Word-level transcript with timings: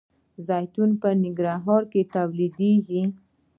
زیتون 0.47 0.89
په 1.01 1.09
ننګرهار 1.21 1.83
کې 1.91 2.01
تولیدیږي. 2.13 3.01